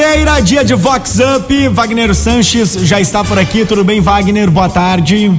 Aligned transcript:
Quinta-feira, 0.00 0.40
dia 0.40 0.64
de 0.64 0.72
Vox 0.72 1.18
Up. 1.18 1.68
Wagner 1.68 2.14
Sanches 2.14 2.72
já 2.72 2.98
está 2.98 3.22
por 3.22 3.38
aqui. 3.38 3.66
Tudo 3.66 3.84
bem, 3.84 4.00
Wagner? 4.00 4.50
Boa 4.50 4.66
tarde. 4.66 5.30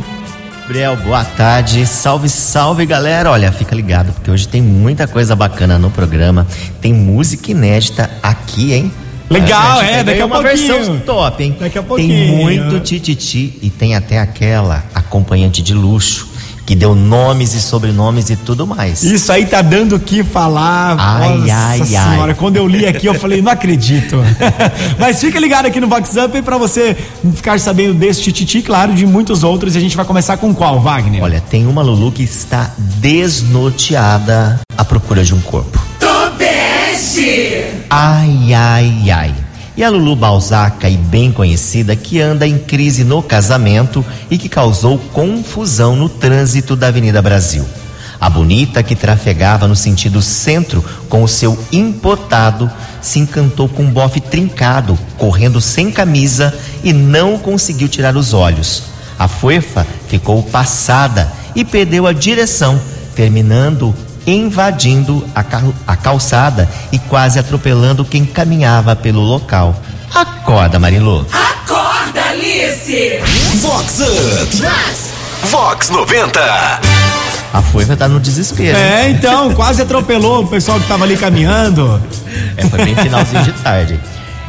Gabriel, 0.61 0.95
boa 0.97 1.25
tarde. 1.25 1.83
Salve, 1.87 2.29
salve, 2.29 2.85
galera. 2.85 3.31
Olha, 3.31 3.51
fica 3.51 3.73
ligado 3.73 4.13
porque 4.13 4.29
hoje 4.29 4.47
tem 4.47 4.61
muita 4.61 5.07
coisa 5.07 5.35
bacana 5.35 5.79
no 5.79 5.89
programa. 5.89 6.45
Tem 6.79 6.93
música 6.93 7.49
inédita 7.49 8.07
aqui, 8.21 8.73
hein? 8.73 8.91
Legal, 9.31 9.81
é, 9.81 10.03
daqui 10.03 10.21
a 10.21 10.27
uma 10.27 10.39
pouquinho. 10.43 10.67
versão 10.75 10.99
top, 10.99 11.43
hein? 11.43 11.57
Daqui 11.59 11.79
a 11.79 11.83
pouquinho. 11.83 12.09
Tem 12.09 12.59
muito 12.61 12.79
tititi 12.81 13.57
e 13.63 13.69
tem 13.71 13.95
até 13.95 14.19
aquela 14.19 14.83
acompanhante 14.93 15.63
de 15.63 15.73
luxo 15.73 16.30
que 16.71 16.75
deu 16.75 16.95
nomes 16.95 17.53
e 17.53 17.59
sobrenomes 17.59 18.29
e 18.29 18.37
tudo 18.37 18.65
mais. 18.65 19.03
Isso 19.03 19.29
aí 19.29 19.45
tá 19.45 19.61
dando 19.61 19.97
o 19.97 19.99
que 19.99 20.23
falar. 20.23 20.95
Ai, 20.97 21.37
Nossa 21.39 21.53
ai, 21.53 21.85
senhora, 21.85 22.31
ai. 22.31 22.33
quando 22.33 22.55
eu 22.55 22.65
li 22.65 22.85
aqui 22.85 23.07
eu 23.07 23.13
falei, 23.13 23.41
não 23.41 23.51
acredito. 23.51 24.23
Mas 24.97 25.19
fica 25.19 25.37
ligado 25.37 25.65
aqui 25.65 25.81
no 25.81 25.89
Vox 25.89 26.15
Up 26.15 26.41
para 26.41 26.57
você 26.57 26.95
ficar 27.35 27.59
sabendo 27.59 27.93
desse 27.95 28.21
tititi, 28.21 28.61
claro, 28.61 28.93
de 28.93 29.05
muitos 29.05 29.43
outros. 29.43 29.75
E 29.75 29.79
a 29.79 29.81
gente 29.81 29.97
vai 29.97 30.05
começar 30.05 30.37
com 30.37 30.55
qual, 30.55 30.79
Wagner? 30.79 31.21
Olha, 31.21 31.41
tem 31.41 31.67
uma 31.67 31.81
Lulu 31.81 32.09
que 32.09 32.23
está 32.23 32.71
desnorteada 32.77 34.61
à 34.77 34.85
procura 34.85 35.25
de 35.25 35.35
um 35.35 35.41
corpo. 35.41 35.77
Tobeste! 35.99 37.65
Ai, 37.89 38.53
ai, 38.53 39.11
ai. 39.11 39.35
E 39.75 39.83
a 39.83 39.89
Lulu 39.89 40.17
Balzaca, 40.17 40.89
e 40.89 40.97
bem 40.97 41.31
conhecida, 41.31 41.95
que 41.95 42.19
anda 42.19 42.45
em 42.45 42.57
crise 42.57 43.03
no 43.03 43.23
casamento 43.23 44.05
e 44.29 44.37
que 44.37 44.49
causou 44.49 44.97
confusão 44.97 45.95
no 45.95 46.09
trânsito 46.09 46.75
da 46.75 46.87
Avenida 46.87 47.21
Brasil. 47.21 47.65
A 48.19 48.29
bonita, 48.29 48.83
que 48.83 48.95
trafegava 48.95 49.67
no 49.67 49.75
sentido 49.75 50.21
centro 50.21 50.83
com 51.09 51.23
o 51.23 51.27
seu 51.27 51.57
importado, 51.71 52.69
se 53.01 53.17
encantou 53.17 53.67
com 53.67 53.83
um 53.83 53.89
bofe 53.89 54.19
trincado, 54.19 54.99
correndo 55.17 55.59
sem 55.59 55.89
camisa 55.89 56.53
e 56.83 56.93
não 56.93 57.37
conseguiu 57.39 57.87
tirar 57.87 58.15
os 58.15 58.33
olhos. 58.33 58.83
A 59.17 59.27
fofa 59.27 59.87
ficou 60.07 60.43
passada 60.43 61.31
e 61.55 61.63
perdeu 61.63 62.05
a 62.05 62.13
direção, 62.13 62.79
terminando 63.15 63.95
invadindo 64.27 65.25
a, 65.35 65.43
cal- 65.43 65.73
a 65.87 65.95
calçada 65.95 66.69
e 66.91 66.99
quase 66.99 67.39
atropelando 67.39 68.05
quem 68.05 68.25
caminhava 68.25 68.95
pelo 68.95 69.21
local. 69.21 69.75
Acorda, 70.13 70.77
Marilu. 70.79 71.25
Acorda, 71.31 72.21
Alice! 72.29 73.19
Vox 73.61 73.99
Up. 73.99 74.61
Vox 75.49 75.89
90. 75.89 76.39
A 77.53 77.61
foiva 77.61 77.97
tá 77.97 78.07
no 78.07 78.19
desespero. 78.19 78.77
hein? 78.77 78.83
É, 78.83 79.09
então, 79.09 79.51
quase 79.55 79.81
atropelou 79.81 80.43
o 80.43 80.47
pessoal 80.47 80.79
que 80.79 80.87
tava 80.87 81.03
ali 81.03 81.17
caminhando. 81.17 82.01
É, 82.57 82.65
foi 82.65 82.83
bem 82.85 82.95
finalzinho 82.95 83.43
de 83.43 83.51
tarde. 83.53 83.99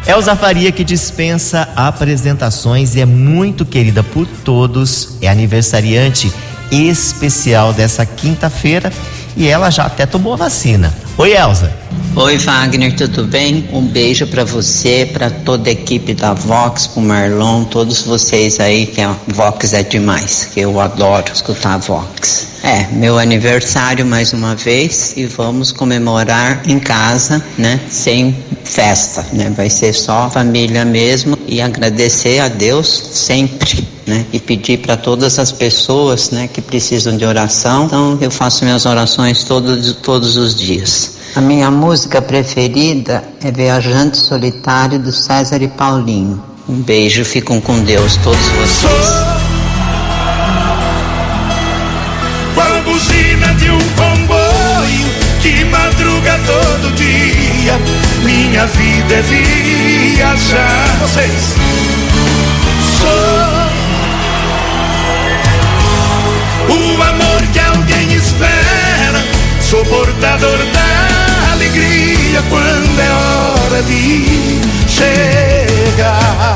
Elza 0.07 0.35
Faria, 0.35 0.71
que 0.73 0.83
dispensa 0.85 1.69
apresentações 1.77 2.95
e 2.97 3.01
é 3.01 3.07
muito 3.07 3.65
querida 3.65 4.03
por 4.03 4.27
todos, 4.27 5.17
é 5.23 5.29
aniversariante 5.29 6.33
especial 6.73 7.73
dessa 7.73 8.05
quinta-feira 8.05 8.93
e 9.37 9.49
ela 9.49 9.71
já 9.71 9.85
até 9.85 10.07
tomou 10.07 10.35
a 10.35 10.37
vacina. 10.37 10.93
Oi, 11.19 11.33
Elza. 11.33 11.73
Oi 12.15 12.37
Wagner, 12.37 12.95
tudo 12.95 13.25
bem? 13.25 13.67
Um 13.73 13.87
beijo 13.87 14.27
pra 14.27 14.45
você, 14.45 15.09
pra 15.13 15.31
toda 15.31 15.71
a 15.71 15.73
equipe 15.73 16.13
da 16.13 16.35
Vox, 16.35 16.87
pro 16.87 17.01
Marlon, 17.01 17.65
todos 17.65 18.03
vocês 18.03 18.61
aí 18.61 18.85
que 18.87 19.01
a 19.01 19.17
Vox 19.29 19.73
é 19.73 19.83
demais, 19.83 20.51
que 20.53 20.61
eu 20.61 20.79
adoro 20.79 21.33
escutar 21.33 21.75
a 21.75 21.79
Vox. 21.79 22.49
É, 22.63 22.87
meu 22.93 23.19
aniversário 23.19 24.05
mais 24.05 24.33
uma 24.35 24.55
vez 24.55 25.15
e 25.17 25.25
vamos 25.27 25.73
comemorar 25.73 26.63
em 26.69 26.79
casa, 26.79 27.43
né? 27.57 27.81
Sem 27.89 28.37
festa, 28.63 29.27
né? 29.33 29.51
Vai 29.57 29.71
ser 29.71 29.95
só 29.95 30.31
família 30.31 30.85
mesmo 30.85 31.39
e 31.47 31.61
agradecer 31.61 32.41
a 32.41 32.49
Deus 32.49 32.89
sempre, 33.13 33.89
né? 34.07 34.27
E 34.33 34.41
pedir 34.41 34.79
para 34.79 34.97
todas 34.97 35.39
as 35.39 35.53
pessoas, 35.53 36.31
né, 36.31 36.49
que 36.49 36.61
precisam 36.61 37.17
de 37.17 37.25
oração. 37.25 37.87
Então 37.87 38.19
eu 38.21 38.31
faço 38.31 38.65
minhas 38.65 38.87
orações 38.87 39.45
todos 39.45 39.93
todos 40.03 40.37
os 40.37 40.55
dias. 40.55 41.17
A 41.35 41.41
minha 41.41 41.71
música 41.71 42.21
preferida 42.21 43.25
é 43.43 43.51
Viajante 43.51 44.19
Solitário 44.19 44.99
do 44.99 45.13
César 45.13 45.63
e 45.63 45.69
Paulinho. 45.69 46.43
Um 46.69 46.81
beijo, 46.83 47.25
ficam 47.25 47.61
com 47.61 47.81
Deus 47.81 48.17
todos 48.19 48.47
vocês. 48.49 49.09
Qual 52.55 52.83
buzina 52.83 53.55
de 53.55 53.71
um 53.71 53.79
comboio 53.97 55.13
que 55.43 55.65
madruga 55.65 56.39
todo 56.47 56.95
dia. 56.95 57.77
Minha 58.25 58.65
vida 58.67 59.15
é 59.15 59.23
viajar. 59.23 60.99
Vocês. 61.01 61.92
Sou 69.73 69.83
portador 69.87 70.59
da 70.67 71.53
alegria 71.53 72.43
quando 72.51 73.01
é 73.01 73.11
hora 73.11 73.83
de 73.85 74.61
chegar. 74.87 76.55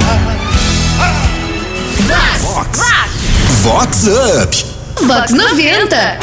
Vox 3.63 4.07
Up. 4.07 4.67
Vox 5.07 5.33
90. 5.33 6.19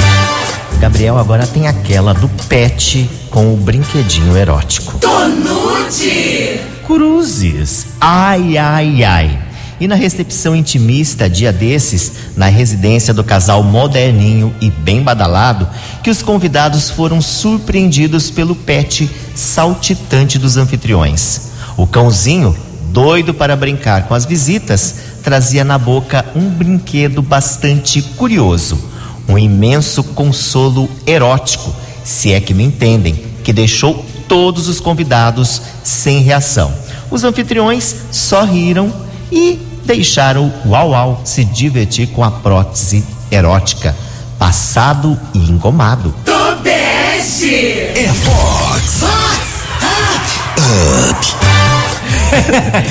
Gabriel 0.80 1.18
agora 1.18 1.48
tem 1.48 1.68
aquela 1.68 2.14
do 2.14 2.30
pet 2.48 3.10
com 3.32 3.56
o 3.56 3.58
brinquedinho 3.58 4.38
erótico. 4.38 5.00
Tonute! 5.00 6.62
Cruzes. 6.86 7.88
Ai, 8.00 8.56
ai, 8.56 9.04
ai. 9.04 9.40
E 9.80 9.88
na 9.88 9.96
recepção 9.96 10.56
intimista, 10.56 11.30
dia 11.30 11.52
desses, 11.52 12.12
na 12.38 12.48
residência 12.48 13.14
do 13.14 13.24
casal 13.24 13.64
moderninho 13.64 14.54
e 14.62 14.70
bem 14.70 15.02
badalado, 15.02 15.68
que 16.04 16.10
os 16.10 16.22
convidados 16.22 16.90
foram 16.90 17.22
surpreendidos 17.22 18.30
pelo 18.30 18.56
pet 18.56 19.10
saltitante 19.36 20.38
dos 20.38 20.58
anfitriões. 20.58 21.52
O 21.76 21.88
cãozinho, 21.88 22.56
doido 22.92 23.34
para 23.34 23.56
brincar 23.56 24.08
com 24.08 24.14
as 24.14 24.26
visitas, 24.26 24.96
trazia 25.24 25.64
na 25.64 25.78
boca 25.78 26.26
um 26.36 26.50
brinquedo 26.50 27.22
bastante 27.22 28.02
curioso. 28.02 28.80
Um 29.28 29.38
imenso 29.38 30.04
consolo 30.04 30.90
erótico, 31.08 31.74
se 32.04 32.32
é 32.34 32.40
que 32.40 32.54
me 32.54 32.64
entendem, 32.64 33.16
que 33.44 33.54
deixou 33.54 34.06
todos 34.28 34.68
os 34.68 34.80
convidados 34.80 35.62
sem 35.84 36.22
reação. 36.22 36.74
Os 37.10 37.24
anfitriões 37.24 37.96
só 38.12 38.44
riram 38.44 39.03
e 39.34 39.60
deixaram 39.86 40.54
o 40.66 40.70
Uau 40.70 40.92
Uau 40.92 41.22
se 41.26 41.44
divertir 41.44 42.08
com 42.10 42.24
a 42.24 42.30
prótese 42.32 43.04
erótica, 43.32 43.96
passado 44.38 45.20
e 45.34 45.40
engomado. 45.40 46.14
Tobeste! 46.24 47.56
É 47.96 48.10
Vox. 48.24 49.04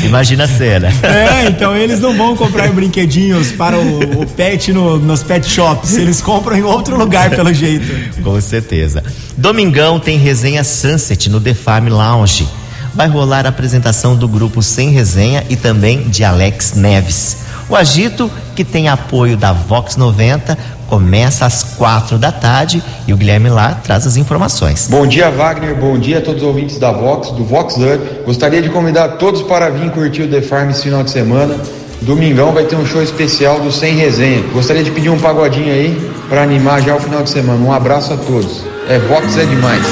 Imagina 0.05 0.45
a 0.45 0.49
cena. 0.49 0.89
É, 1.03 1.49
então 1.49 1.77
eles 1.77 2.01
não 2.01 2.17
vão 2.17 2.37
comprar 2.37 2.69
brinquedinhos 2.71 3.53
para 3.53 3.77
o, 3.79 4.23
o 4.23 4.27
pet 4.27 4.73
no- 4.73 4.99
nos 4.99 5.23
pet 5.23 5.49
shops. 5.49 5.97
Eles 5.97 6.21
compram 6.21 6.57
em 6.57 6.63
outro 6.63 6.97
lugar, 6.97 7.31
pelo 7.31 7.53
jeito. 7.53 8.23
Com 8.23 8.41
certeza. 8.41 9.03
Domingão 9.37 9.99
tem 9.99 10.17
resenha 10.19 10.63
Sunset 10.65 11.29
no 11.31 11.41
The 11.41 11.55
Farm 11.55 11.89
Lounge. 11.89 12.47
Vai 12.95 13.09
rolar 13.09 13.47
a 13.47 13.49
apresentação 13.49 14.15
do 14.15 14.29
grupo 14.29 14.63
Sem 14.63 14.91
Resenha 14.91 15.45
e 15.49 15.57
também 15.57 16.09
de 16.09 16.25
Alex 16.25 16.75
Neves. 16.75 17.39
O 17.69 17.75
agito, 17.75 18.31
que 18.55 18.65
tem 18.65 18.89
apoio 18.89 19.37
da 19.37 19.53
Vox 19.53 19.97
90, 19.97 20.59
começa 20.89 21.47
às 21.47 21.63
quatro 21.63 22.19
da 22.19 22.31
tarde 22.31 22.83
e 23.07 23.13
o 23.15 23.17
Guilherme 23.17 23.49
lá 23.49 23.81
traz 23.83 24.07
as 24.07 24.19
informações. 24.19 24.89
Bom 24.91 25.07
dia, 25.07 25.31
Wagner. 25.31 25.75
Bom 25.75 25.99
dia 25.99 26.19
a 26.19 26.21
todos 26.21 26.43
os 26.43 26.49
ouvintes 26.49 26.79
da 26.79 26.93
Vox, 26.93 27.31
do 27.31 27.45
Vox 27.45 27.77
Up. 27.77 28.25
Gostaria 28.27 28.61
de 28.61 28.69
convidar 28.69 29.09
todos 29.17 29.41
para 29.43 29.71
vir 29.71 29.91
curtir 29.91 30.23
o 30.23 30.29
The 30.29 30.43
Farm 30.43 30.69
esse 30.69 30.83
final 30.83 31.03
de 31.03 31.11
semana. 31.11 31.57
Domingão 32.03 32.53
vai 32.53 32.65
ter 32.65 32.77
um 32.77 32.85
show 32.85 33.03
especial 33.03 33.61
do 33.61 33.73
Sem 33.73 33.95
Resenha. 33.95 34.43
Gostaria 34.53 34.85
de 34.85 34.91
pedir 34.91 35.09
um 35.09 35.19
pagodinho 35.19 35.73
aí 35.73 36.11
para 36.29 36.43
animar 36.43 36.83
já 36.83 36.95
o 36.95 37.01
final 37.01 37.23
de 37.23 37.31
semana. 37.31 37.65
Um 37.65 37.73
abraço 37.73 38.13
a 38.13 38.19
todos. 38.19 38.63
É 38.87 38.99
Vox 38.99 39.35
é 39.39 39.47
demais. 39.47 39.87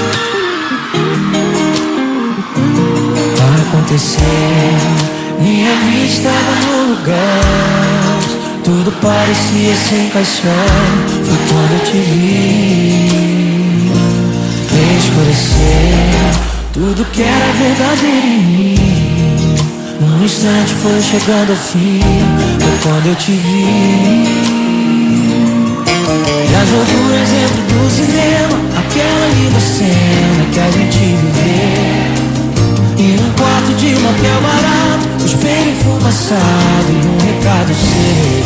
Aconteceu, 3.73 4.25
minha 5.39 5.73
vida 5.77 6.05
estava 6.05 6.55
no 6.67 6.91
lugar. 6.91 8.19
Tudo 8.65 8.91
parecia 9.01 9.77
se 9.77 9.95
encaixar. 9.95 10.51
Foi 11.25 11.39
quando 11.49 11.73
eu 11.75 11.79
te 11.85 11.99
vi. 11.99 13.93
Escureceu 14.99 16.31
tudo 16.73 17.05
que 17.13 17.23
era 17.23 17.53
verdadeiro 17.53 18.27
em 18.27 18.43
mim. 18.43 18.77
Um 20.03 20.25
instante 20.25 20.75
foi 20.75 21.01
chegando 21.01 21.51
ao 21.51 21.57
fim. 21.57 22.01
Foi 22.59 22.77
quando 22.83 23.07
eu 23.07 23.15
te 23.15 23.31
vi. 23.31 23.67
E 26.51 26.55
as 26.57 26.71
loucuras 26.71 27.29
dentro 27.29 27.63
do 27.63 27.89
cinema 27.89 28.59
Aquela 28.77 29.27
linda 29.29 29.61
cena 29.61 30.45
que 30.53 30.59
a 30.59 30.71
gente 30.73 30.99
viveu 30.99 32.01
de 33.81 33.95
motel 33.95 34.41
barato, 34.43 35.23
o 35.23 35.25
espelho 35.25 35.75
fumaçado 35.77 36.91
e 36.91 37.07
um 37.07 37.17
recado 37.27 37.73
seu. 37.73 38.45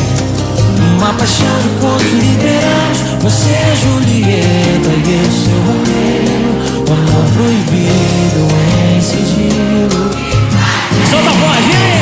Uma 0.97 1.13
paixão 1.15 1.59
de 1.61 1.69
contos 1.81 2.07
liberamos, 2.13 2.99
você 3.21 3.51
é 3.51 3.75
Julieta 3.83 4.91
e 4.91 5.13
eu 5.13 5.31
seu 5.33 5.59
Romeu. 5.67 6.55
O 6.87 6.93
amor 6.93 7.27
proibido 7.33 8.47
em 8.97 9.01
sigilo. 9.01 10.11
Solta 11.11 11.31
a 11.31 11.33
voz, 11.33 11.94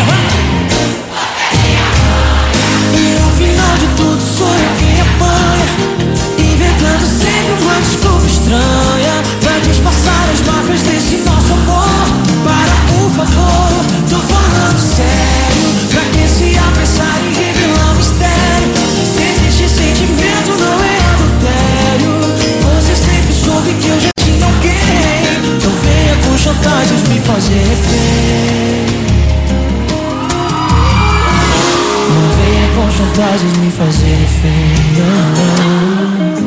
chantagens 33.32 33.56
me 33.56 33.70
fazer 33.70 34.16
refém 34.16 34.74
não, 34.98 35.06
não. 35.36 36.42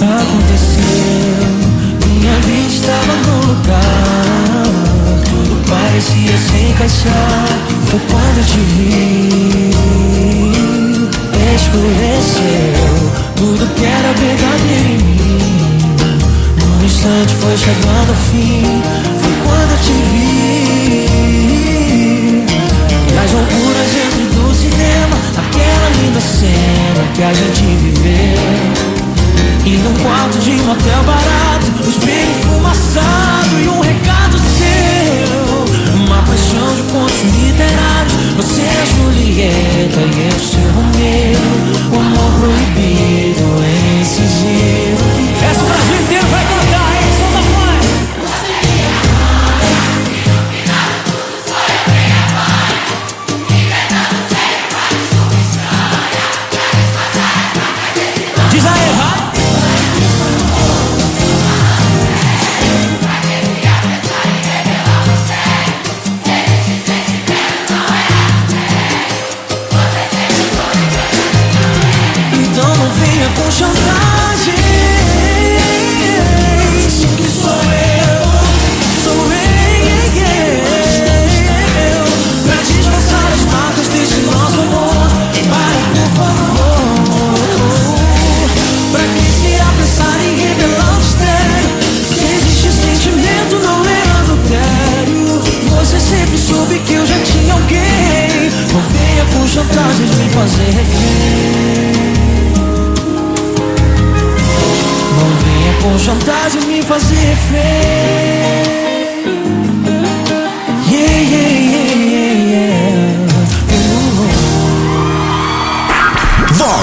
Aconteceu, 0.00 1.42
minha 2.06 2.34
vida 2.40 2.68
estava 2.68 3.14
no 3.26 3.46
lugar 3.46 4.64
Tudo 5.24 5.68
parecia 5.68 6.36
se 6.38 6.56
encaixar 6.70 7.48
Foi 7.86 8.00
quando 8.10 8.38
eu 8.38 8.44
te 8.44 8.58
vi 8.58 9.70
Escureceu 11.56 12.86
Tudo 13.36 13.74
que 13.74 13.84
era 13.84 14.12
verdadeiro 14.12 14.88
em 14.88 14.98
mim 14.98 15.18
Um 16.80 16.84
instante 16.84 17.34
foi 17.34 17.56
chegando 17.56 18.10
ao 18.10 18.16
fim 18.16 18.82
Foi 19.20 19.32
quando 19.44 19.70
eu 19.72 19.78
te 19.78 19.92
vi 20.10 20.27
Linda 26.18 26.20
cena 26.20 27.12
que 27.14 27.22
a 27.22 27.32
gente 27.32 27.62
viveu. 27.62 28.38
E 29.64 29.76
num 29.76 29.94
quarto 30.02 30.38
de 30.38 30.52
motel 30.62 31.02
barato 31.04 31.86
O 31.86 31.90
espelho 31.90 32.34
fumaçado 32.42 33.60
e 33.62 33.68
um 33.68 33.80
recado 33.80 34.38
seu. 34.38 35.94
Uma 35.94 36.22
paixão 36.22 36.74
de 36.74 36.82
contos 36.90 37.22
literários 37.22 38.14
Você 38.36 38.62
é 38.62 38.86
Julieta 38.96 40.00
e 40.00 40.32
eu 40.32 40.40
seu 40.40 40.70
Romeu 40.72 41.38
O 41.92 42.00
amor 42.00 42.32
proibido 42.40 43.44
em 43.64 44.04
sigilo 44.04 45.17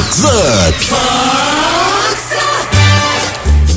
Vox 0.05 0.23
Up. 0.23 0.85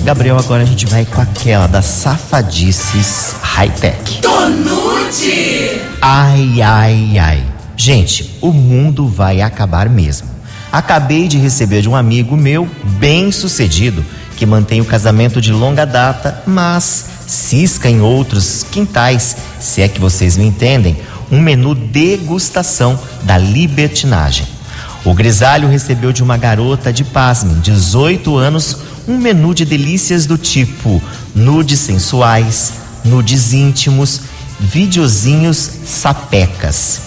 Gabriel, 0.05 0.37
agora 0.39 0.63
a 0.63 0.67
gente 0.67 0.85
vai 0.85 1.07
com 1.07 1.23
aquela 1.23 1.67
das 1.67 1.87
safadices 1.87 3.35
high-tech. 3.41 4.21
Tonute. 4.21 5.81
Ai, 6.03 6.61
ai, 6.61 7.19
ai. 7.19 7.43
Gente, 7.77 8.37
o 8.43 8.53
mundo 8.53 9.09
vai 9.09 9.41
acabar 9.41 9.89
mesmo. 9.89 10.29
Acabei 10.71 11.29
de 11.29 11.39
receber 11.39 11.81
de 11.81 11.89
um 11.89 11.97
amigo 11.97 12.37
meu, 12.37 12.69
bem 12.99 13.33
sucedido, 13.33 14.05
que 14.37 14.45
mantém 14.45 14.83
o 14.83 14.85
casamento 14.85 15.41
de 15.41 15.51
longa 15.51 15.87
data, 15.87 16.43
mas 16.47 17.07
cisca 17.27 17.89
em 17.89 18.03
outros 18.03 18.67
quintais, 18.71 19.35
se 19.59 19.81
é 19.81 19.89
que 19.89 19.99
vocês 19.99 20.37
me 20.37 20.45
entendem, 20.45 20.99
um 21.33 21.41
menu 21.41 21.75
degustação 21.75 23.01
da 23.23 23.39
libertinagem. 23.39 24.58
O 25.05 25.15
grisalho 25.15 25.69
recebeu 25.69 26.13
de 26.13 26.23
uma 26.23 26.37
garota 26.37 26.93
de 26.93 27.05
pasmem, 27.05 27.61
18 27.61 28.37
anos, 28.37 28.79
um 29.07 29.17
menu 29.17 29.55
de 29.55 29.65
delícias 29.65 30.27
do 30.27 30.37
tipo 30.37 31.03
nudes 31.35 31.81
sensuais, 31.81 32.75
nudes 33.05 33.53
íntimos, 33.53 34.23
videozinhos 34.59 35.71
sapecas. 35.87 37.03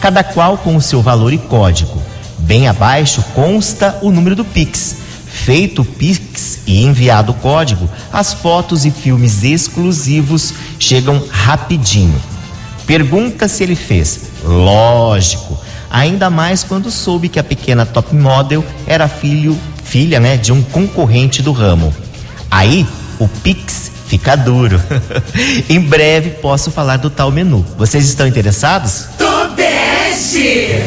Cada 0.00 0.24
qual 0.24 0.58
com 0.58 0.74
o 0.76 0.82
seu 0.82 1.02
valor 1.02 1.32
e 1.32 1.38
código. 1.38 2.02
Bem 2.38 2.66
abaixo 2.66 3.22
consta 3.34 3.98
o 4.02 4.10
número 4.10 4.34
do 4.34 4.44
Pix. 4.44 4.96
Feito 5.26 5.82
o 5.82 5.84
Pix 5.84 6.60
e 6.66 6.84
enviado 6.84 7.32
o 7.32 7.34
código, 7.34 7.88
as 8.12 8.32
fotos 8.32 8.84
e 8.84 8.90
filmes 8.90 9.42
exclusivos 9.42 10.54
chegam 10.78 11.22
rapidinho. 11.30 12.20
Pergunta 12.86 13.48
se 13.48 13.62
ele 13.62 13.74
fez. 13.74 14.20
Lógico. 14.42 15.58
Ainda 15.94 16.28
mais 16.28 16.64
quando 16.64 16.90
soube 16.90 17.28
que 17.28 17.38
a 17.38 17.44
pequena 17.44 17.86
top 17.86 18.12
model 18.16 18.64
era 18.84 19.06
filho, 19.06 19.56
filha, 19.84 20.18
né, 20.18 20.36
de 20.36 20.50
um 20.52 20.60
concorrente 20.60 21.40
do 21.40 21.52
ramo. 21.52 21.94
Aí, 22.50 22.84
o 23.20 23.28
Pix 23.28 23.92
fica 24.08 24.36
duro. 24.36 24.80
em 25.70 25.78
breve 25.80 26.30
posso 26.30 26.72
falar 26.72 26.96
do 26.96 27.08
tal 27.10 27.30
menu. 27.30 27.64
Vocês 27.78 28.08
estão 28.08 28.26
interessados? 28.26 29.04
Tobeste. 29.16 30.82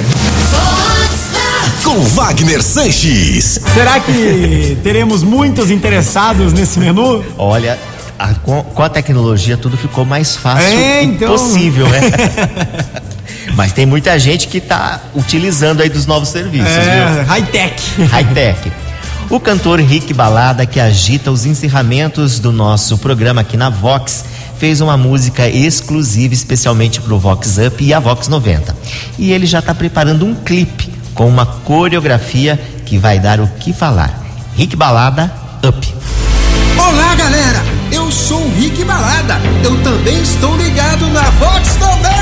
Com 1.85 2.01
Wagner 2.03 2.61
Sanches. 2.61 3.61
Será 3.73 4.01
que 4.01 4.77
teremos 4.83 5.23
muitos 5.23 5.71
interessados 5.71 6.51
nesse 6.51 6.79
menu? 6.79 7.23
Olha, 7.37 7.79
a- 8.19 8.33
com, 8.33 8.61
com 8.61 8.83
a 8.83 8.89
tecnologia 8.89 9.55
tudo 9.55 9.77
ficou 9.77 10.03
mais 10.03 10.35
fácil 10.35 10.67
É, 10.77 11.01
e 11.01 11.05
então. 11.05 11.29
possível, 11.31 11.87
né? 11.87 12.01
Mas 13.57 13.73
tem 13.73 13.87
muita 13.87 14.19
gente 14.19 14.47
que 14.47 14.59
está 14.59 15.01
utilizando 15.15 15.81
aí 15.81 15.89
dos 15.89 16.05
novos 16.05 16.29
serviços, 16.29 16.71
viu? 16.71 16.83
É, 16.83 17.23
high-tech. 17.23 18.01
High-tech. 18.03 18.71
O 19.31 19.39
cantor 19.39 19.79
Rick 19.79 20.13
Balada, 20.13 20.63
que 20.63 20.79
agita 20.79 21.31
os 21.31 21.43
encerramentos 21.43 22.37
do 22.37 22.51
nosso 22.51 22.99
programa 22.99 23.41
aqui 23.41 23.57
na 23.57 23.71
Vox, 23.71 24.23
fez 24.59 24.79
uma 24.79 24.95
música 24.95 25.49
exclusiva 25.49 26.35
especialmente 26.35 27.01
para 27.01 27.11
o 27.15 27.17
Vox 27.17 27.57
Up 27.57 27.83
e 27.83 27.95
a 27.95 27.99
Vox 27.99 28.27
90. 28.27 28.75
E 29.17 29.31
ele 29.31 29.47
já 29.47 29.57
está 29.57 29.73
preparando 29.73 30.23
um 30.23 30.35
clipe 30.35 30.93
com 31.15 31.27
uma 31.27 31.47
coreografia 31.47 32.59
que 32.85 32.99
vai 32.99 33.17
dar 33.17 33.39
o 33.39 33.47
que 33.47 33.73
falar. 33.73 34.23
Rick 34.55 34.75
Balada 34.75 35.33
Up. 35.67 35.95
Olá, 36.77 37.15
galera! 37.15 37.63
Eu 37.91 38.11
sou 38.11 38.39
o 38.39 38.53
Rick 38.59 38.83
Balada. 38.83 39.41
Eu 39.63 39.81
também 39.81 40.21
estou 40.21 40.55
ligado 40.57 41.07
na 41.07 41.23
Vox 41.31 41.75
90. 41.79 42.16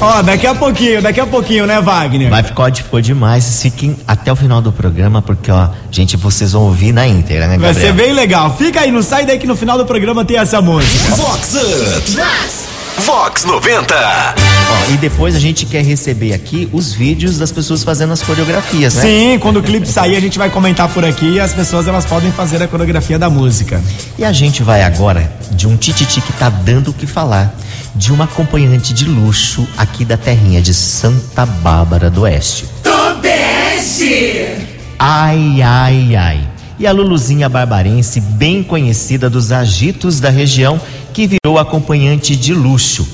Ó, 0.00 0.22
daqui 0.22 0.46
a 0.46 0.54
pouquinho, 0.54 1.00
daqui 1.00 1.20
a 1.20 1.26
pouquinho, 1.26 1.66
né, 1.66 1.80
Wagner? 1.80 2.28
Vai 2.28 2.42
ficar 2.42 2.72
ficou 2.72 3.00
demais. 3.00 3.60
Fiquem 3.62 3.96
até 4.06 4.32
o 4.32 4.36
final 4.36 4.60
do 4.60 4.72
programa, 4.72 5.22
porque, 5.22 5.50
ó, 5.50 5.68
gente, 5.90 6.16
vocês 6.16 6.52
vão 6.52 6.62
ouvir 6.62 6.92
na 6.92 7.06
íntegra, 7.06 7.46
né, 7.46 7.58
Vai 7.58 7.72
Gabriel? 7.72 7.88
ser 7.88 7.92
bem 7.92 8.12
legal. 8.12 8.56
Fica 8.56 8.80
aí, 8.80 8.90
não 8.90 9.02
sai 9.02 9.24
daí 9.24 9.38
que 9.38 9.46
no 9.46 9.56
final 9.56 9.78
do 9.78 9.84
programa 9.84 10.24
tem 10.24 10.38
essa 10.38 10.60
música. 10.60 11.14
Vox 11.14 11.54
Up. 11.54 12.71
Vox 12.98 13.44
90. 13.44 13.94
Ó, 13.94 14.92
e 14.92 14.96
depois 14.96 15.34
a 15.34 15.38
gente 15.38 15.66
quer 15.66 15.82
receber 15.84 16.32
aqui 16.34 16.68
os 16.72 16.92
vídeos 16.92 17.38
das 17.38 17.50
pessoas 17.50 17.82
fazendo 17.82 18.12
as 18.12 18.22
coreografias, 18.22 18.94
né? 18.94 19.02
Sim, 19.02 19.38
quando 19.40 19.58
o 19.58 19.62
clipe 19.62 19.86
sair 19.88 20.16
a 20.16 20.20
gente 20.20 20.38
vai 20.38 20.50
comentar 20.50 20.88
por 20.88 21.04
aqui 21.04 21.32
e 21.34 21.40
as 21.40 21.52
pessoas 21.52 21.88
elas 21.88 22.04
podem 22.04 22.30
fazer 22.32 22.62
a 22.62 22.68
coreografia 22.68 23.18
da 23.18 23.28
música. 23.30 23.82
E 24.18 24.24
a 24.24 24.32
gente 24.32 24.62
vai 24.62 24.82
agora 24.82 25.32
de 25.50 25.66
um 25.66 25.76
tititi 25.76 26.20
que 26.20 26.32
tá 26.34 26.48
dando 26.48 26.90
o 26.90 26.94
que 26.94 27.06
falar, 27.06 27.54
de 27.94 28.12
uma 28.12 28.24
acompanhante 28.24 28.92
de 28.92 29.04
luxo 29.06 29.66
aqui 29.76 30.04
da 30.04 30.16
terrinha 30.16 30.60
de 30.60 30.74
Santa 30.74 31.44
Bárbara 31.46 32.10
do 32.10 32.22
Oeste. 32.22 32.66
Tobeste. 32.82 34.56
Ai, 34.98 35.60
ai, 35.62 36.14
ai. 36.16 36.51
E 36.82 36.86
a 36.88 36.90
Luluzinha 36.90 37.48
Barbarense, 37.48 38.20
bem 38.20 38.60
conhecida 38.60 39.30
dos 39.30 39.52
agitos 39.52 40.18
da 40.18 40.30
região, 40.30 40.80
que 41.14 41.28
virou 41.28 41.56
acompanhante 41.56 42.34
de 42.34 42.52
luxo. 42.52 43.06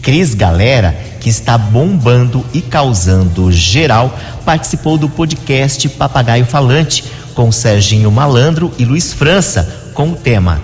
Cris 0.00 0.32
Galera, 0.32 0.96
que 1.18 1.28
está 1.28 1.58
bombando 1.58 2.46
e 2.54 2.60
causando 2.60 3.50
geral, 3.50 4.16
participou 4.44 4.96
do 4.96 5.08
podcast 5.08 5.88
Papagaio 5.88 6.46
Falante 6.46 7.02
com 7.34 7.50
Serginho 7.50 8.12
Malandro 8.12 8.70
e 8.78 8.84
Luiz 8.84 9.12
França, 9.12 9.88
com 9.92 10.10
o 10.10 10.14
tema 10.14 10.60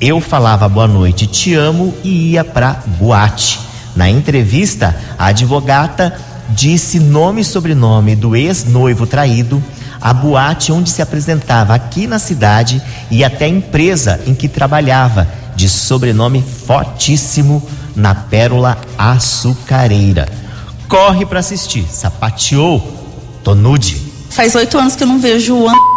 Eu 0.00 0.20
falava 0.20 0.68
boa 0.68 0.86
noite, 0.86 1.26
te 1.26 1.54
amo 1.54 1.92
e 2.04 2.34
ia 2.34 2.44
pra 2.44 2.84
boate. 3.00 3.58
Na 3.96 4.08
entrevista, 4.08 4.94
a 5.18 5.26
advogata 5.26 6.16
disse 6.50 7.00
nome 7.00 7.40
e 7.40 7.44
sobrenome 7.44 8.14
do 8.14 8.36
ex-noivo 8.36 9.08
traído, 9.08 9.60
a 10.00 10.12
boate 10.12 10.72
onde 10.72 10.90
se 10.90 11.02
apresentava 11.02 11.74
aqui 11.74 12.06
na 12.06 12.18
cidade 12.18 12.82
e 13.10 13.24
até 13.24 13.46
a 13.46 13.48
empresa 13.48 14.20
em 14.26 14.34
que 14.34 14.48
trabalhava, 14.48 15.26
de 15.54 15.68
sobrenome 15.68 16.42
fortíssimo, 16.42 17.66
na 17.94 18.14
Pérola 18.14 18.78
Açucareira. 18.98 20.28
Corre 20.86 21.24
para 21.24 21.40
assistir, 21.40 21.86
sapateou, 21.90 22.80
tô 23.42 23.54
nude. 23.54 24.00
Faz 24.30 24.54
oito 24.54 24.78
anos 24.78 24.94
que 24.94 25.02
eu 25.02 25.08
não 25.08 25.18
vejo 25.18 25.56
o. 25.56 25.95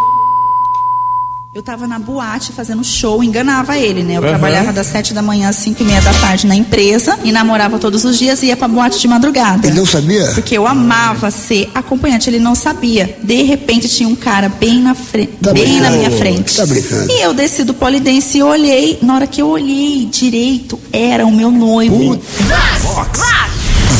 Eu 1.52 1.64
tava 1.64 1.84
na 1.84 1.98
boate 1.98 2.52
fazendo 2.52 2.84
show, 2.84 3.24
enganava 3.24 3.76
ele, 3.76 4.04
né? 4.04 4.12
Eu 4.14 4.20
Aham. 4.22 4.28
trabalhava 4.28 4.72
das 4.72 4.86
sete 4.86 5.12
da 5.12 5.20
manhã 5.20 5.48
às 5.48 5.56
cinco 5.56 5.82
e 5.82 5.84
meia 5.84 6.00
da 6.00 6.12
tarde 6.14 6.46
na 6.46 6.54
empresa 6.54 7.18
e 7.24 7.32
namorava 7.32 7.76
todos 7.76 8.04
os 8.04 8.16
dias 8.16 8.40
e 8.44 8.46
ia 8.46 8.56
pra 8.56 8.68
boate 8.68 9.00
de 9.00 9.08
madrugada. 9.08 9.66
Ele 9.66 9.76
não 9.76 9.84
sabia? 9.84 10.26
Porque 10.32 10.56
eu 10.56 10.64
amava 10.64 11.28
ser 11.32 11.68
acompanhante, 11.74 12.30
ele 12.30 12.38
não 12.38 12.54
sabia. 12.54 13.18
De 13.20 13.42
repente 13.42 13.88
tinha 13.88 14.08
um 14.08 14.14
cara 14.14 14.48
bem 14.48 14.80
na 14.80 14.94
frente, 14.94 15.32
Tá 15.42 15.52
bem 15.52 15.80
na 15.80 15.90
minha 15.90 16.10
frente. 16.12 16.54
Tá 16.56 16.64
brincando. 16.64 17.10
E 17.10 17.20
eu 17.20 17.34
desci 17.34 17.64
do 17.64 17.74
polidense 17.74 18.38
e 18.38 18.42
olhei. 18.44 19.00
Na 19.02 19.16
hora 19.16 19.26
que 19.26 19.42
eu 19.42 19.48
olhei 19.48 20.06
direito, 20.06 20.78
era 20.92 21.26
o 21.26 21.32
meu 21.32 21.50
noivo. 21.50 22.16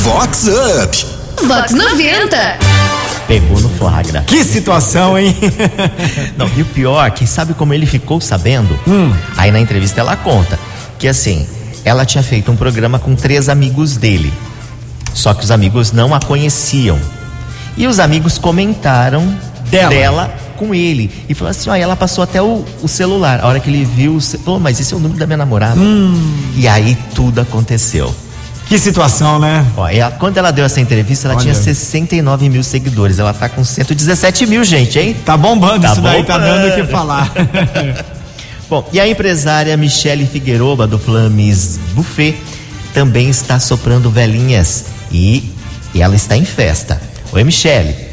Vox 0.04 0.46
Up. 0.46 1.06
Vox 1.48 1.72
90. 1.74 2.99
Pegou 3.30 3.60
no 3.60 3.68
flagra. 3.68 4.22
Que 4.22 4.42
situação, 4.42 5.16
hein? 5.16 5.36
Não, 6.36 6.50
e 6.56 6.62
o 6.62 6.64
pior, 6.64 7.08
que 7.12 7.24
sabe 7.28 7.54
como 7.54 7.72
ele 7.72 7.86
ficou 7.86 8.20
sabendo? 8.20 8.76
Hum. 8.88 9.12
Aí 9.36 9.52
na 9.52 9.60
entrevista 9.60 10.00
ela 10.00 10.16
conta 10.16 10.58
que 10.98 11.06
assim, 11.06 11.46
ela 11.84 12.04
tinha 12.04 12.24
feito 12.24 12.50
um 12.50 12.56
programa 12.56 12.98
com 12.98 13.14
três 13.14 13.48
amigos 13.48 13.96
dele. 13.96 14.34
Só 15.14 15.32
que 15.32 15.44
os 15.44 15.52
amigos 15.52 15.92
não 15.92 16.12
a 16.12 16.18
conheciam. 16.18 16.98
E 17.76 17.86
os 17.86 18.00
amigos 18.00 18.36
comentaram 18.36 19.32
dela, 19.70 20.34
com 20.56 20.74
ele. 20.74 21.08
E 21.28 21.32
falou 21.32 21.52
assim: 21.52 21.70
ó, 21.70 21.76
ela 21.76 21.94
passou 21.94 22.24
até 22.24 22.42
o, 22.42 22.64
o 22.82 22.88
celular. 22.88 23.38
A 23.44 23.46
hora 23.46 23.60
que 23.60 23.70
ele 23.70 23.84
viu, 23.84 24.20
falou, 24.20 24.58
mas 24.58 24.80
esse 24.80 24.92
é 24.92 24.96
o 24.96 24.98
número 24.98 25.20
da 25.20 25.26
minha 25.28 25.36
namorada. 25.36 25.80
E 26.56 26.66
aí 26.66 26.98
tudo 27.14 27.40
aconteceu. 27.40 28.12
Que 28.70 28.78
situação, 28.78 29.40
né? 29.40 29.66
Ó, 29.76 29.88
ela- 29.88 30.12
quando 30.12 30.38
ela 30.38 30.52
deu 30.52 30.64
essa 30.64 30.80
entrevista, 30.80 31.26
ela 31.26 31.34
Olha. 31.34 31.42
tinha 31.42 31.54
69 31.56 32.48
mil 32.48 32.62
seguidores. 32.62 33.18
Ela 33.18 33.34
tá 33.34 33.48
com 33.48 33.64
117 33.64 34.46
mil, 34.46 34.62
gente, 34.62 34.96
hein? 34.96 35.16
Tá 35.24 35.36
bombando 35.36 35.84
isso 35.84 36.00
daí, 36.00 36.22
tá 36.22 36.38
dando 36.38 36.68
o 36.68 36.74
que 36.76 36.84
falar. 36.84 37.32
Bom, 38.70 38.88
e 38.92 39.00
a 39.00 39.08
empresária 39.08 39.76
Michele 39.76 40.24
Figueroa, 40.24 40.86
do 40.86 41.00
Flames 41.00 41.80
Buffet, 41.94 42.36
também 42.94 43.28
está 43.28 43.58
soprando 43.58 44.08
velhinhas. 44.08 44.84
E, 45.10 45.52
e 45.92 46.00
ela 46.00 46.14
está 46.14 46.36
em 46.36 46.44
festa. 46.44 47.02
Oi, 47.32 47.42
Michele. 47.42 48.09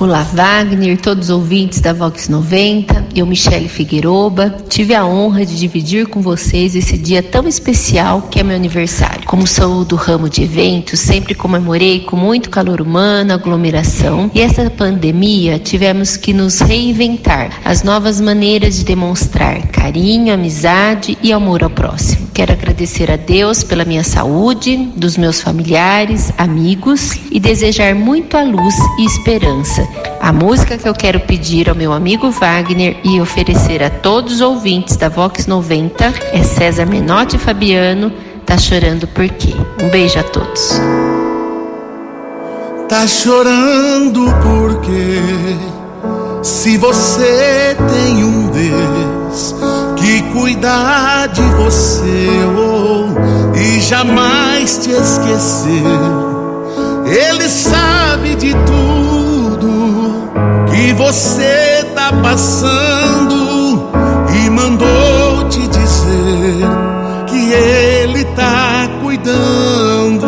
Olá, 0.00 0.22
Wagner, 0.24 1.00
todos 1.00 1.28
os 1.28 1.30
ouvintes 1.30 1.80
da 1.80 1.92
Vox 1.92 2.28
90. 2.28 3.06
Eu, 3.14 3.24
Michele 3.24 3.68
Figueroba, 3.68 4.52
tive 4.68 4.92
a 4.92 5.06
honra 5.06 5.46
de 5.46 5.56
dividir 5.56 6.08
com 6.08 6.20
vocês 6.20 6.74
esse 6.74 6.98
dia 6.98 7.22
tão 7.22 7.46
especial 7.46 8.22
que 8.22 8.40
é 8.40 8.42
meu 8.42 8.56
aniversário. 8.56 9.24
Como 9.24 9.46
sou 9.46 9.84
do 9.84 9.94
ramo 9.94 10.28
de 10.28 10.42
eventos, 10.42 10.98
sempre 10.98 11.32
comemorei 11.32 12.00
com 12.00 12.16
muito 12.16 12.50
calor 12.50 12.80
humano, 12.80 13.32
aglomeração. 13.32 14.28
E 14.34 14.40
essa 14.40 14.68
pandemia 14.68 15.60
tivemos 15.60 16.16
que 16.16 16.32
nos 16.32 16.58
reinventar 16.58 17.60
as 17.64 17.84
novas 17.84 18.20
maneiras 18.20 18.76
de 18.76 18.84
demonstrar 18.84 19.68
carinho, 19.68 20.34
amizade 20.34 21.16
e 21.22 21.32
amor 21.32 21.62
ao 21.62 21.70
próximo. 21.70 22.23
Quero 22.34 22.52
agradecer 22.52 23.12
a 23.12 23.16
Deus 23.16 23.62
pela 23.62 23.84
minha 23.84 24.02
saúde, 24.02 24.76
dos 24.96 25.16
meus 25.16 25.40
familiares, 25.40 26.32
amigos 26.36 27.16
e 27.30 27.38
desejar 27.38 27.94
muito 27.94 28.36
a 28.36 28.42
luz 28.42 28.74
e 28.98 29.06
esperança. 29.06 29.86
A 30.20 30.32
música 30.32 30.76
que 30.76 30.88
eu 30.88 30.94
quero 30.94 31.20
pedir 31.20 31.68
ao 31.68 31.76
meu 31.76 31.92
amigo 31.92 32.32
Wagner 32.32 32.96
e 33.04 33.20
oferecer 33.20 33.84
a 33.84 33.88
todos 33.88 34.34
os 34.34 34.40
ouvintes 34.40 34.96
da 34.96 35.08
Vox 35.08 35.46
90 35.46 36.12
é 36.32 36.42
César 36.42 36.86
Menotti 36.86 37.38
Fabiano, 37.38 38.12
Tá 38.44 38.58
Chorando 38.58 39.06
Por 39.06 39.28
Quê? 39.28 39.54
Um 39.80 39.88
beijo 39.88 40.18
a 40.18 40.24
todos. 40.24 40.80
Tá 42.88 43.06
chorando 43.06 44.24
porque 44.42 45.20
se 46.42 46.76
você 46.78 47.76
tem 47.88 48.24
um 48.24 48.48
Deus 48.48 49.54
cuidar 50.34 51.28
de 51.28 51.42
você 51.42 52.28
oh, 52.58 53.56
e 53.56 53.80
jamais 53.80 54.78
te 54.78 54.90
esqueceu, 54.90 56.64
Ele 57.06 57.48
sabe 57.48 58.34
de 58.34 58.52
tudo 58.66 60.28
que 60.68 60.92
você 60.94 61.86
tá 61.94 62.12
passando 62.20 63.90
e 64.34 64.50
mandou 64.50 65.48
te 65.48 65.68
dizer 65.68 66.66
que 67.28 67.52
Ele 67.52 68.24
tá 68.34 68.88
cuidando. 69.02 70.26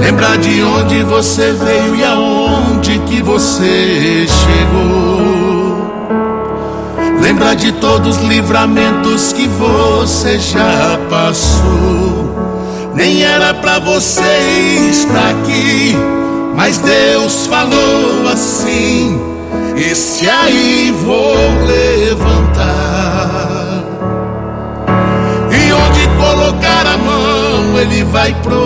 Lembrar 0.00 0.38
de 0.38 0.62
onde 0.62 1.02
você 1.02 1.52
veio 1.52 1.94
e 1.94 2.02
aonde 2.02 2.98
que 3.00 3.20
você 3.22 4.26
chegou. 4.26 5.35
Lembrar 7.26 7.56
de 7.56 7.72
todos 7.72 8.18
os 8.18 8.22
livramentos 8.22 9.32
que 9.32 9.48
você 9.48 10.38
já 10.38 10.96
passou. 11.10 12.32
Nem 12.94 13.24
era 13.24 13.52
pra 13.52 13.80
você 13.80 14.22
estar 14.92 15.30
aqui, 15.30 15.96
mas 16.54 16.78
Deus 16.78 17.48
falou 17.48 18.28
assim: 18.32 19.20
Esse 19.76 20.30
aí 20.30 20.94
vou 21.04 21.34
levantar. 21.66 22.62
E 25.50 25.72
onde 25.72 26.06
colocar 26.16 26.86
a 26.86 26.96
mão, 26.96 27.76
ele 27.76 28.04
vai 28.04 28.32
prosperar. 28.34 28.65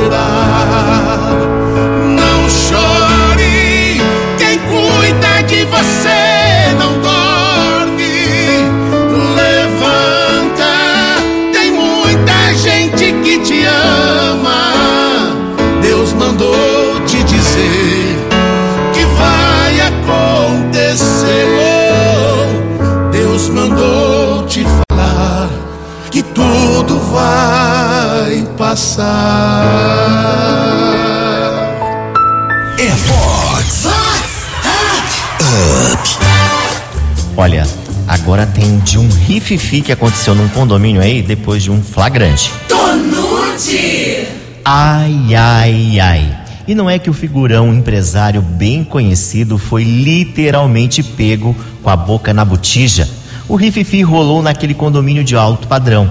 Olha, 37.35 37.67
agora 38.07 38.45
tem 38.45 38.79
de 38.79 38.97
um 38.97 39.09
rififi 39.09 39.81
que 39.81 39.91
aconteceu 39.91 40.33
num 40.33 40.47
condomínio 40.49 41.01
aí 41.01 41.21
depois 41.21 41.63
de 41.63 41.71
um 41.71 41.81
flagrante. 41.81 42.51
Tonute. 42.67 44.27
Ai, 44.63 45.35
ai, 45.35 45.99
ai. 45.99 46.37
E 46.67 46.75
não 46.75 46.89
é 46.89 46.99
que 46.99 47.09
o 47.09 47.13
figurão 47.13 47.73
empresário 47.73 48.41
bem 48.41 48.83
conhecido 48.83 49.57
foi 49.57 49.83
literalmente 49.83 51.03
pego 51.03 51.55
com 51.81 51.89
a 51.89 51.95
boca 51.95 52.33
na 52.33 52.45
botija. 52.45 53.09
O 53.49 53.55
rififi 53.55 54.01
rolou 54.01 54.41
naquele 54.41 54.73
condomínio 54.73 55.23
de 55.23 55.35
alto 55.35 55.67
padrão. 55.67 56.09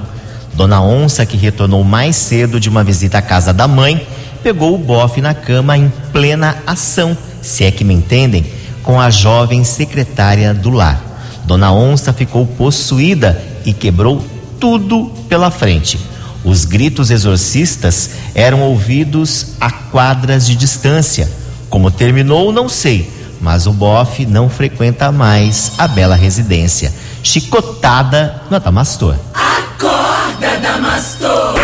Dona 0.53 0.83
Onça, 0.83 1.25
que 1.25 1.37
retornou 1.37 1.83
mais 1.85 2.17
cedo 2.17 2.61
de 2.61 2.69
uma 2.69 2.85
visita 2.85 3.19
à 3.19 3.23
casa 3.23 3.53
da 3.53 3.67
mãe, 3.67 4.07
pegou 4.43 4.75
o 4.75 4.79
bofe 4.79 5.21
na 5.21 5.33
cama 5.33 5.79
em 5.79 5.91
plena 6.13 6.57
ação, 6.67 7.17
se 7.41 7.65
é 7.65 7.71
que 7.71 7.85
me 7.85 7.95
entendem, 7.95 8.45
com 8.83 9.01
a 9.01 9.11
jovem 9.11 9.65
secretária 9.65 10.53
do 10.55 10.71
lar. 10.71 11.01
Dona 11.45 11.73
Onça 11.73 12.13
ficou 12.13 12.47
possuída 12.47 13.43
e 13.65 13.73
quebrou 13.73 14.25
tudo 14.59 15.13
pela 15.29 15.51
frente. 15.51 15.99
Os 16.45 16.65
gritos 16.65 17.11
exorcistas 17.11 18.11
eram 18.35 18.63
ouvidos 18.63 19.55
a 19.61 19.71
quadras 19.71 20.47
de 20.47 20.55
distância. 20.55 21.31
Como 21.69 21.91
terminou, 21.91 22.53
não 22.53 22.69
sei, 22.69 23.11
mas 23.41 23.67
o 23.67 23.73
bofe 23.73 24.27
não 24.27 24.49
frequenta 24.49 25.13
mais 25.13 25.73
a 25.79 25.87
bela 25.87 26.15
residência. 26.15 26.93
Chicotada 27.23 28.43
no 28.51 28.57
Adamastor. 28.57 29.17
Acorda, 29.35 30.59
Damastor. 30.61 31.55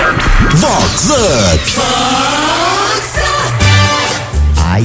Vox 0.55 1.11
Up. 1.11 2.46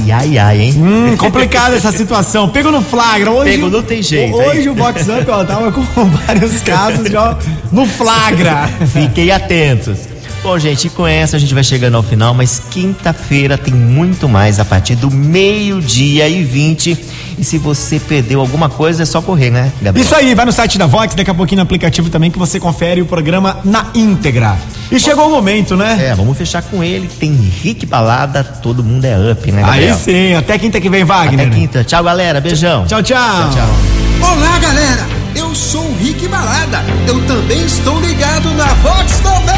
Ai, 0.04 0.10
ai, 0.10 0.38
ai, 0.38 0.60
hein? 0.60 0.74
Hum, 0.76 1.16
complicada 1.16 1.76
essa 1.76 1.92
situação. 1.92 2.48
Pego 2.48 2.70
no 2.70 2.82
flagra. 2.82 3.30
Hoje, 3.30 3.52
Pego, 3.52 3.70
não 3.70 3.82
tem 3.82 4.02
jeito, 4.02 4.34
Hoje 4.36 4.62
hein? 4.62 4.68
o 4.70 4.74
Vox 4.74 5.02
Up, 5.02 5.30
ó, 5.30 5.44
tava 5.44 5.70
com 5.70 5.82
vários 6.26 6.60
casos 6.62 7.08
já 7.08 7.36
no 7.70 7.86
flagra. 7.86 8.68
Fiquem 8.92 9.30
atentos. 9.30 10.11
Bom, 10.42 10.58
gente, 10.58 10.90
com 10.90 11.06
essa 11.06 11.36
a 11.36 11.40
gente 11.40 11.54
vai 11.54 11.62
chegando 11.62 11.96
ao 11.96 12.02
final, 12.02 12.34
mas 12.34 12.60
quinta-feira 12.68 13.56
tem 13.56 13.72
muito 13.72 14.28
mais 14.28 14.58
a 14.58 14.64
partir 14.64 14.96
do 14.96 15.08
meio-dia 15.08 16.28
e 16.28 16.42
20. 16.42 16.98
E 17.38 17.44
se 17.44 17.58
você 17.58 18.00
perdeu 18.00 18.40
alguma 18.40 18.68
coisa, 18.68 19.04
é 19.04 19.06
só 19.06 19.22
correr, 19.22 19.50
né, 19.50 19.70
Gabriel? 19.80 20.04
Isso 20.04 20.14
aí, 20.16 20.34
vai 20.34 20.44
no 20.44 20.50
site 20.50 20.78
da 20.78 20.86
Vox, 20.86 21.14
daqui 21.14 21.30
a 21.30 21.34
pouquinho 21.34 21.58
no 21.58 21.62
aplicativo 21.62 22.10
também 22.10 22.28
que 22.28 22.40
você 22.40 22.58
confere 22.58 23.00
o 23.00 23.06
programa 23.06 23.60
na 23.64 23.86
íntegra. 23.94 24.58
E 24.90 24.98
chegou 24.98 25.28
o 25.28 25.30
momento, 25.30 25.76
né? 25.76 26.08
É, 26.08 26.14
vamos 26.14 26.36
fechar 26.36 26.60
com 26.60 26.82
ele. 26.82 27.08
Tem 27.20 27.32
Rick 27.32 27.86
Balada, 27.86 28.42
todo 28.42 28.82
mundo 28.82 29.04
é 29.04 29.30
up, 29.30 29.52
né, 29.52 29.62
Gabriel? 29.62 29.94
Aí 29.94 30.00
sim, 30.00 30.34
até 30.34 30.58
quinta 30.58 30.80
que 30.80 30.90
vem, 30.90 31.04
Wagner. 31.04 31.46
Até 31.46 31.56
quinta. 31.56 31.84
Tchau, 31.84 32.02
galera. 32.02 32.40
Beijão. 32.40 32.84
Tchau, 32.84 33.00
tchau. 33.00 33.16
Tchau, 33.16 33.50
tchau. 33.52 34.32
Olá, 34.32 34.58
galera! 34.58 35.21
Eu 35.34 35.54
sou 35.54 35.84
o 35.84 35.96
Rick 35.96 36.28
Balada. 36.28 36.84
Eu 37.06 37.20
também 37.26 37.64
estou 37.64 37.98
ligado 38.00 38.50
na 38.54 38.66
Vox 38.74 39.20
90. 39.20 39.52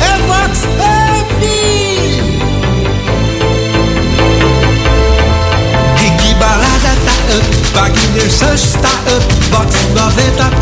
É 0.00 0.18
Vox 0.26 0.64
Up! 0.64 1.40
Rick 5.96 6.34
Balada 6.34 6.96
tá 7.04 7.12
up, 7.36 7.46
Wagner 7.74 8.30
Sanches 8.30 8.72
tá 8.72 8.88
up, 9.14 9.26
Vox 9.50 9.74
90 9.94 10.32
tá 10.36 10.46
up, 10.46 10.58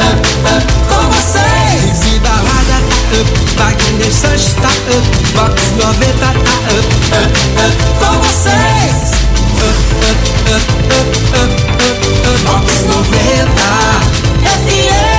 up, 0.00 0.20
up 0.56 0.66
com 0.88 1.04
vocês. 1.10 2.02
Rick 2.04 2.18
Balada 2.20 2.76
tá 2.88 2.96
up, 3.20 3.30
Wagner 3.56 4.12
Sanches 4.12 4.54
tá 4.54 4.68
up, 4.68 5.06
Vox 5.34 5.54
90 5.76 6.16
tá 6.16 6.30
up, 6.30 6.88
up, 7.12 7.32
up 7.60 7.76
com 7.98 8.14
vocês. 8.20 9.12
Vox 12.44 12.84
90 12.86 13.48
FM 14.44 15.11